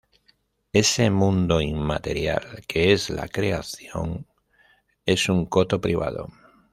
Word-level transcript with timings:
ese 0.73 1.11
mundo 1.11 1.61
inmaterial 1.61 2.63
que 2.65 2.91
es 2.91 3.11
la 3.11 3.27
creación, 3.27 4.25
es 5.05 5.29
un 5.29 5.45
coto 5.45 5.79
privado 5.79 6.27